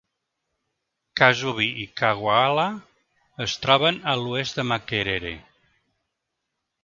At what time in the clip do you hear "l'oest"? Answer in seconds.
4.23-4.59